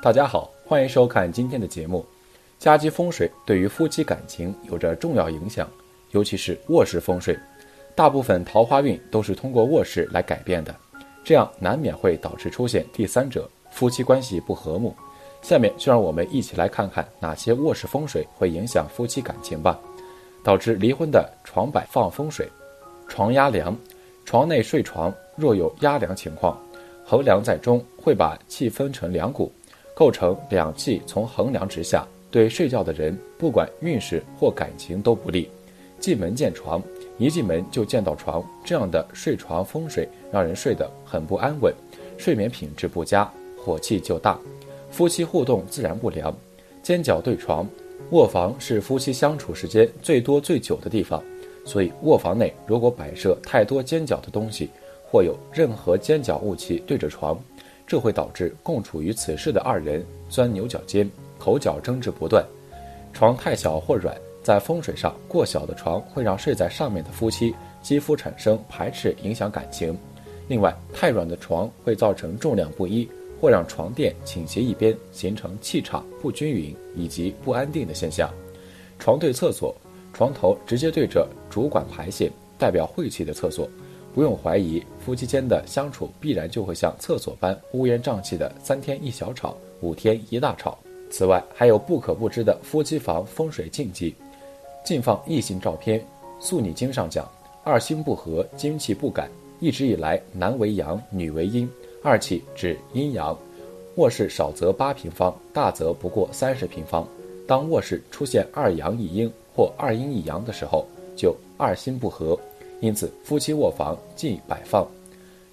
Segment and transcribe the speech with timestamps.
[0.00, 2.06] 大家好，欢迎收看今天的节目。
[2.56, 5.68] 家居风水对于夫妻感情有着重要影响，
[6.12, 7.36] 尤其是卧室风水。
[7.96, 10.72] 大部分桃花运都是通过卧室来改变的，
[11.24, 14.94] 这样难免会导致出现第三者，夫妻关系不和睦。
[15.42, 19.80] 下面就让我们一起来看看哪些卧室风水会影响夫妻感情吧。
[20.44, 22.48] 导致离婚的床摆放风水，
[23.08, 23.76] 床压梁，
[24.24, 26.56] 床内睡床若有压梁情况，
[27.04, 29.52] 横梁在中会把气分成两股，
[29.98, 35.50] 构成两气从横梁直下，对睡觉的人不管运势或感情都不利。
[35.98, 36.80] 进门见床，
[37.18, 41.74] 一进门就见到床，这样的睡床风水让人睡得很不安稳，
[42.16, 43.28] 睡眠品质不佳，
[43.60, 44.38] 火气就大，
[44.88, 46.32] 夫妻互动自然不良。
[46.80, 47.68] 尖角对床。
[48.12, 51.20] 卧房是夫妻相处时间最多最久的地方，
[51.64, 54.70] 所以卧房内如果摆设太多尖角的东西，
[55.10, 57.36] 或有任何尖角物器对着床，
[57.88, 62.44] 这会导致共处于此室的二人钻牛角尖，口角争执不断。
[63.12, 69.98] 床太小或软，在风水上过小的床会让睡在上面的夫妻肌肤产生排斥，影响感情。
[70.46, 73.08] 另外，太软的床会造成重量不一。
[73.40, 78.28] 或让床垫倾斜一边，形成气场不均匀以及不安定的现象。
[78.98, 79.72] 床对厕所，
[80.12, 83.70] 床头直接对着主管排泄，代表晦气的厕所，
[84.14, 90.76] 不用怀疑，夫妻间的相处必然就会像厕所般乌烟瘴气的三天一小吵，五天一大吵。
[91.10, 94.14] 此外，还有不可不知的夫妻房风水禁忌：
[94.84, 96.04] 禁放异性照片。
[96.40, 97.28] 素女经上讲，
[97.64, 99.28] 二心不和，精气不改，
[99.60, 101.68] 一直以来男为阳，女为阴。
[102.02, 103.36] 二气指阴阳，
[103.96, 107.06] 卧室少则八平方，大则不过三十平方。
[107.46, 110.86] 当卧室出现二阳一阴或二阴一阳的时候，
[111.16, 112.38] 就二心不和。
[112.80, 114.86] 因此，夫妻卧房忌摆放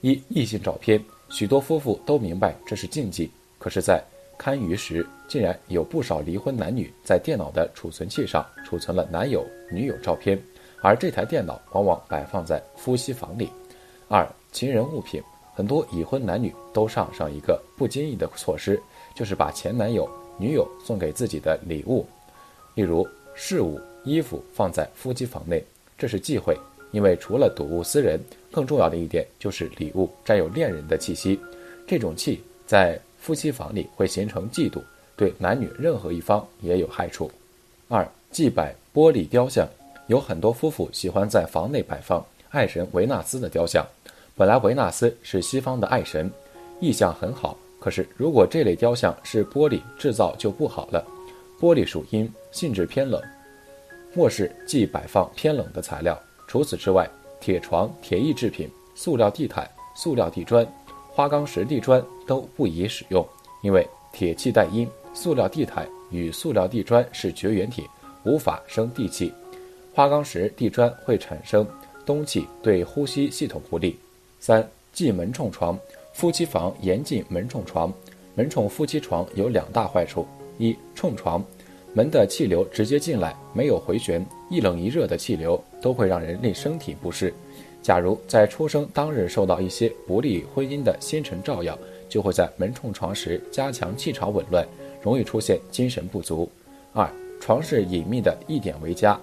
[0.00, 1.02] 一异性照片。
[1.28, 4.02] 许多夫妇都明白这是禁忌，可是，在
[4.36, 10.40] 堪舆时，竟然有不少离婚男女在电脑的储存器上储存了男友、女友照片，
[10.82, 13.48] 而这台电脑往往摆放在夫妻房里。
[14.08, 15.22] 二情人物品。
[15.54, 18.80] 很多已婚男女都上上一个不经意的措施，
[19.14, 20.08] 就是把前男友、
[20.38, 22.06] 女友送给自己的礼物，
[22.74, 25.62] 例如饰物、衣服放在夫妻房内，
[25.98, 26.56] 这是忌讳。
[26.92, 28.20] 因为除了睹物思人，
[28.50, 31.40] 更重要的一点就是礼物沾有恋人的气息，
[31.86, 34.80] 这种气在夫妻房里会形成嫉妒，
[35.16, 37.30] 对男女任何一方也有害处。
[37.88, 39.68] 二祭摆玻璃雕像，
[40.06, 43.86] 有很多夫妇喜欢在房内摆放爱神维纳斯的雕像。
[44.36, 46.30] 本来维纳斯是西方的爱神，
[46.80, 47.56] 意象很好。
[47.78, 51.04] 可是如果这类雕像是玻璃制造就不好了。
[51.60, 53.22] 玻璃属阴，性质偏冷，
[54.16, 56.20] 卧室忌摆放偏冷的材料。
[56.52, 57.08] 除此之外，
[57.40, 60.70] 铁床、铁艺制品、塑料地毯、塑料地砖、
[61.08, 63.26] 花岗石地砖都不宜使用，
[63.62, 67.88] 因为铁气带阴，塑料地毯与塑料地砖是绝缘体，
[68.24, 69.32] 无法生地气。
[69.94, 71.66] 花岗石地砖会产生
[72.04, 73.98] 冬气，对呼吸系统不利。
[74.38, 75.78] 三忌门冲床，
[76.12, 77.90] 夫妻房严禁门冲床。
[78.34, 80.26] 门冲夫妻床有两大坏处：
[80.58, 81.42] 一冲床，
[81.94, 87.32] 门的气流直接进来，没有回旋，一冷一热的气流都会让人令身体不适。
[87.80, 91.76] 假如在出生当日受到一些不利婚姻的星辰照耀，
[92.06, 94.62] 就会在门冲床时加强气场紊乱，
[95.00, 96.46] 容易出现精神不足。
[96.92, 99.18] 二床是隐秘的一点为佳，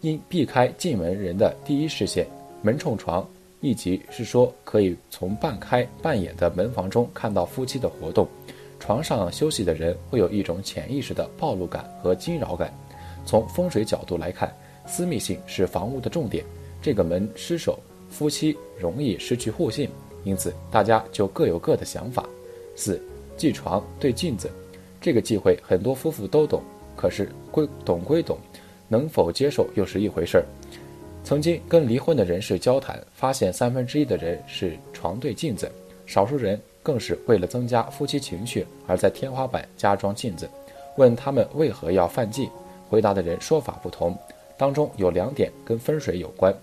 [0.00, 2.26] 应避开进门人的第一视线。
[2.60, 3.24] 门冲床。
[3.60, 8.28] 意即是说可以从半开半掩的门房中看到夫妻的活动，
[8.78, 12.70] 床上休息的人会有一种潜意识的暴露感和惊扰感。
[13.24, 14.54] 从风水角度来看，
[14.86, 16.44] 私密性是房屋的重点，
[16.82, 17.78] 这个门失守，
[18.10, 19.88] 夫妻容易失去互信，
[20.24, 22.24] 因此大家就各有各的想法。
[22.76, 23.00] 四
[23.36, 24.50] 忌床对镜子，
[25.00, 26.62] 这个忌讳很多夫妇都懂，
[26.96, 28.38] 可是归懂归懂，
[28.88, 30.44] 能否接受又是一回事儿。
[31.24, 35.70] 曾经跟离婚的人士交谈，发现三分之一的人是床对镜子，
[36.04, 40.46] 少数人更是为了增加夫妻情趣而在天花板加装镜子。
[40.96, 42.48] 问他们为何要犯忌，
[42.90, 44.16] 回答的人说法不同，
[44.56, 46.54] 当中有两点跟风水有关，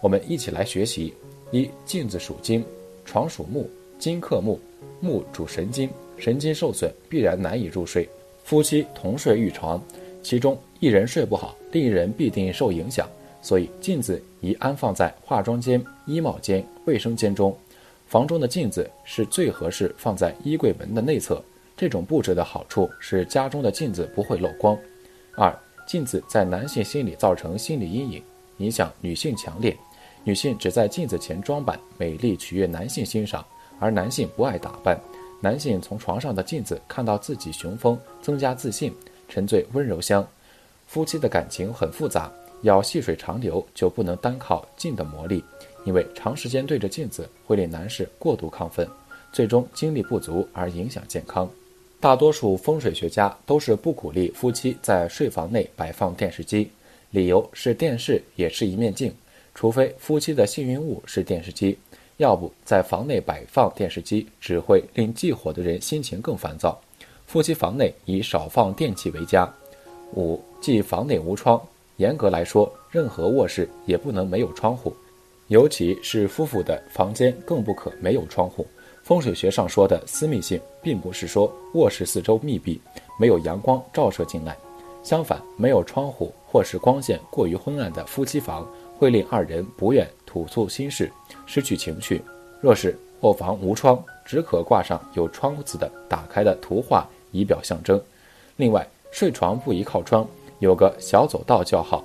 [0.00, 1.12] 我们一起来学习：
[1.50, 2.64] 一，镜子属金，
[3.04, 3.68] 床属木，
[3.98, 4.58] 金克木，
[5.00, 8.08] 木主神经，神经受损必然难以入睡。
[8.44, 9.82] 夫妻同睡一床，
[10.22, 13.08] 其中一人睡不好，另一人必定受影响。
[13.40, 17.56] 所以镜子宜安放在化妆间、衣帽间、卫生间中。
[18.06, 21.42] 房中的镜子是最合适放在衣柜门的内侧。
[21.76, 24.78] 这种布置的好处是家中的镜子不会漏光。
[25.34, 25.52] 二、
[25.86, 28.22] 镜子在男性心里造成心理阴影，
[28.58, 29.76] 影响女性强烈。
[30.24, 33.44] 女性只在镜子前装扮美丽，取悦男性欣赏，
[33.80, 34.98] 而男性不爱打扮。
[35.40, 38.94] 男性从床上的镜子看到自己雄风，增加自信，
[39.28, 40.24] 沉醉温柔乡。
[40.86, 42.30] 夫妻的感情很复杂，
[42.60, 45.42] 要细水长流，就不能单靠镜的魔力，
[45.84, 48.86] 因为长时间对着镜子会令男士过度亢奋，
[49.32, 51.50] 最终精力不足而影响健康。
[52.02, 56.68] 大多数风水学家都是不鼓励夫妻在睡房内摆放电视机，
[57.12, 59.14] 理由是电视也是一面镜，
[59.54, 61.78] 除非夫妻的幸运物是电视机，
[62.16, 66.76] 要不在房内摆放电视机只会令忌火的人心情更烦躁。
[67.24, 69.48] 夫妻房内以少放电器为佳。
[70.16, 71.62] 五，忌房内无窗。
[71.98, 74.92] 严格来说，任何卧室也不能没有窗户，
[75.46, 78.66] 尤其是夫妇的房间更不可没有窗户。
[79.02, 82.80] 风水学上说的私密性，并不是说卧室四周密闭，
[83.18, 84.56] 没有阳光照射进来。
[85.02, 88.64] 相反，没有窗户或是光线过于昏暗的夫妻房，
[88.96, 91.10] 会令二人不愿吐诉心事，
[91.44, 92.22] 失去情趣。
[92.60, 98.00] 若是卧房无窗，只可挂上有窗子的打开的图画，以表象征。
[98.56, 100.24] 另外，睡床不宜靠窗，
[100.60, 102.04] 有个小走道较好。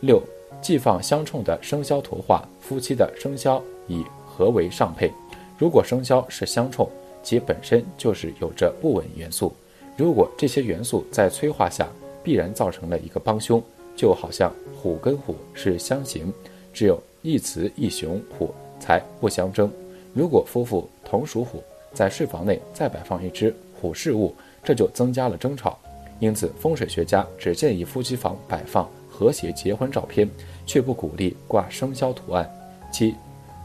[0.00, 0.22] 六，
[0.62, 5.12] 忌放相冲的生肖图画，夫妻的生肖以合为上配。
[5.58, 6.88] 如果生肖是相冲，
[7.22, 9.52] 其本身就是有着不稳元素。
[9.96, 11.88] 如果这些元素在催化下，
[12.22, 13.60] 必然造成了一个帮凶，
[13.96, 16.32] 就好像虎跟虎是相刑，
[16.72, 19.68] 只有一雌一雄虎才不相争。
[20.14, 21.60] 如果夫妇同属虎，
[21.92, 24.32] 在睡房内再摆放一只虎饰物，
[24.62, 25.76] 这就增加了争吵。
[26.20, 30.28] 因此，风水学家只建议夫妻房摆放和谐结婚照片，
[30.66, 32.48] 却不鼓励挂生肖图案。
[32.92, 33.14] 七，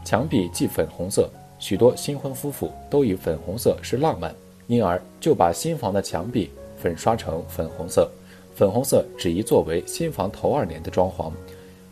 [0.04, 1.30] 墙壁忌粉红色。
[1.64, 4.34] 许多新婚夫妇都以粉红色是浪漫，
[4.66, 8.06] 因而就把新房的墙壁粉刷成粉红色。
[8.54, 11.32] 粉红色只宜作为新房头二年的装潢。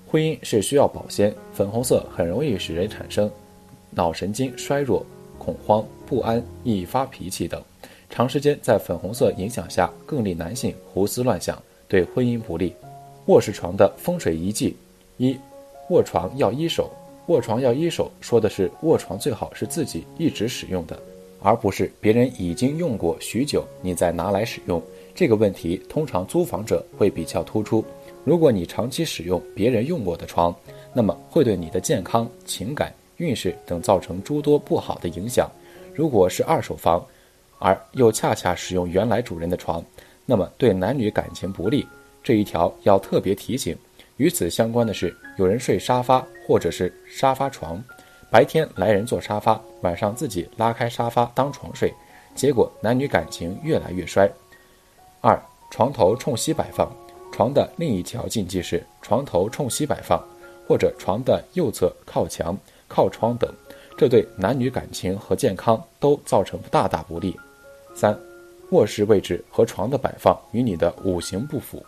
[0.07, 3.31] 婚姻是需要保鲜，粉红色很容易使人产生
[3.89, 5.03] 脑神经衰弱、
[5.39, 7.59] 恐慌、不安、易发脾气等。
[8.11, 11.59] 长时间在粉红色影响下，更令男性胡思乱想，
[11.89, 12.75] 对婚姻不利。
[13.25, 14.77] 卧室床的风水遗迹：
[15.17, 15.35] 一、
[15.89, 16.91] 卧床要一手。
[17.27, 21.01] 卧床要一手，说的是卧床最好是自己一直使用的，
[21.41, 24.83] 而不是别人已经用过许久，你再拿来使用。
[25.15, 27.85] 这个问题通常租房者会比较突出。
[28.25, 30.55] 如果你长期使用别人用过的床，
[30.93, 35.49] 那么会对你的健康、情感、运势等造成诸多不好的影响。
[35.95, 37.05] 如果是二手房，
[37.59, 39.85] 而又恰恰使用原来主人的床，
[40.27, 41.87] 那么对男女感情不利。
[42.23, 43.77] 这一条要特别提醒。
[44.23, 47.83] 与此相关的是，有人睡沙发或者是沙发床，
[48.31, 51.93] 白天来人坐沙发，晚上自己拉开沙发当床睡，
[52.33, 54.31] 结果男女感情越来越衰。
[55.21, 55.37] 二，
[55.73, 56.89] 床头冲西摆放，
[57.33, 60.25] 床的另一条禁忌是床头冲西摆放，
[60.69, 63.53] 或者床的右侧靠墙、靠窗等。
[63.99, 67.37] 这对男女感情和健康都造成大大不利。
[67.93, 68.17] 三，
[68.71, 71.85] 卧室位置和床的摆放与你的五行不符。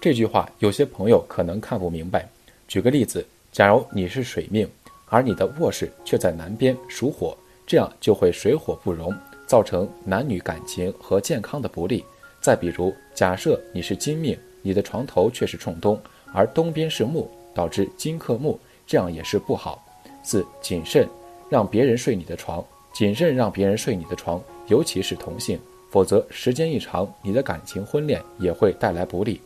[0.00, 2.26] 这句话有些朋友可能看不明白。
[2.66, 4.66] 举个例子，假如你是水命，
[5.06, 7.36] 而你的卧室却在南边属火，
[7.66, 9.14] 这样就会水火不容，
[9.46, 12.02] 造成男女感情和健康的不利。
[12.40, 16.00] 再比如，假设你是金命，你的床头却是冲东，
[16.32, 19.84] 而东边是木，导致金克木，这样也是不好。
[20.22, 21.06] 四，谨慎。
[21.50, 25.58] 让别人睡你的床，谨慎让别人睡你的床，尤其是同性，
[25.90, 29.40] 否则时间一长，你的感情婚恋也会带来不利。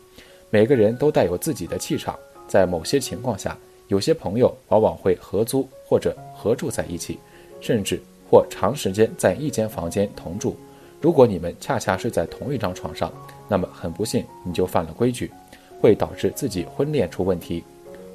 [0.54, 3.58] 每个人都带有自己的气场，在某些情况下，
[3.88, 7.18] 有些朋友往往会合租或者合住在一起，
[7.60, 10.54] 甚至或长时间在一间房间同住。
[11.00, 13.12] 如果你们恰恰睡在同一张床上，
[13.48, 15.28] 那么很不幸你就犯了规矩，
[15.80, 17.64] 会导致自己婚恋出问题。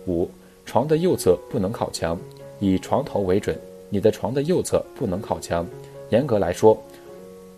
[0.08, 0.26] 五，
[0.66, 2.18] 床的右侧不能靠墙，
[2.62, 3.54] 以床头为准。
[3.90, 5.68] 你的床的右侧不能靠墙，
[6.10, 6.82] 严格来说，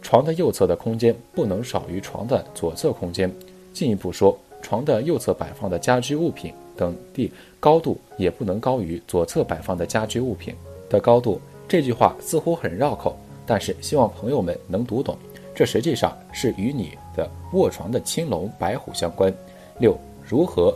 [0.02, 3.32] 床的右侧的空间不能少于床的左侧空间。
[3.72, 10.56] 进一步说，床的右侧摆放的家居物品等地高度也不能高于左侧摆放的家居物品
[10.89, 11.41] 的高度。
[11.68, 15.18] 这句话似乎很绕口，但是希望朋友们能读懂。
[15.53, 19.34] 这实际上是与你的卧床的青龙白虎相关。
[19.80, 20.74] 六，如何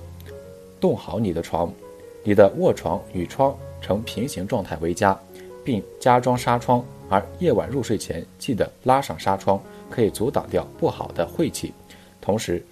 [0.80, 1.72] 动好你的床？
[2.24, 5.18] 你的卧床与窗呈平行状态为佳。
[5.65, 11.74] 并加装纱窗，而夜晚入睡前记得拉上纱窗，可以阻挡掉不好的晦气。
[12.22, 12.63] 同时，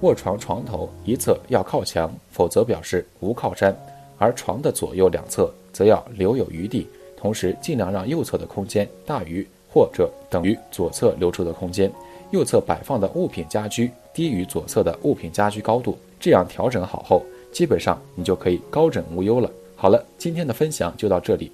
[0.00, 3.72] 卧床床头一侧要靠墙，否则表示无靠山；
[4.16, 6.86] 而床的左右两侧则要留有余地。
[7.16, 11.90] 同时，尽量让右侧的空间大于或者等于左侧留出的空间。
[12.30, 19.50] 右侧摆放的物品家居低于左侧的物品家居高度，这样调整好后，基本上你就可以高枕无忧了。
[19.74, 21.50] 好了，今天的分享就到这里。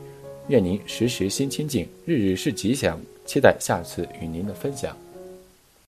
[0.48, 3.00] 愿您时时心清静，日日是吉祥。
[3.24, 5.03] 期待下次与您的分享。